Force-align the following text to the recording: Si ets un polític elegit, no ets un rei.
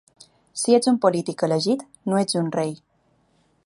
Si 0.61 0.77
ets 0.77 0.89
un 0.93 0.97
polític 1.03 1.45
elegit, 1.49 1.87
no 2.11 2.19
ets 2.25 2.43
un 2.43 2.53
rei. 2.61 2.77